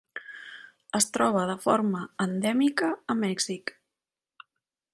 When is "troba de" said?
1.17-1.57